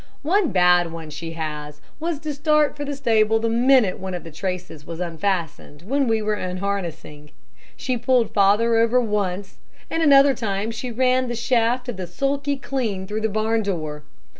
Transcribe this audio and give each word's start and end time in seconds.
One 0.23 0.49
bad 0.49 0.91
one 0.91 1.11
she 1.11 1.33
had 1.33 1.75
was 1.99 2.17
to 2.21 2.33
start 2.33 2.75
for 2.75 2.83
the 2.83 2.95
stable 2.95 3.37
the 3.37 3.49
minute 3.49 3.99
one 3.99 4.15
of 4.15 4.23
the 4.23 4.31
traces 4.31 4.83
was 4.83 4.99
unfastened 4.99 5.83
when 5.83 6.07
we 6.07 6.23
were 6.23 6.33
unharnessing. 6.33 7.29
She 7.75 7.99
pulled 7.99 8.33
father 8.33 8.77
over 8.77 8.99
once, 8.99 9.59
and 9.91 10.01
another 10.01 10.33
time 10.33 10.71
she 10.71 10.89
ran 10.89 11.27
the 11.27 11.35
shaft 11.35 11.87
of 11.87 11.97
the 11.97 12.07
sulky 12.07 12.57
clean 12.57 13.05
through 13.05 13.21
the 13.21 13.29
barn 13.29 13.61
door. 13.61 14.01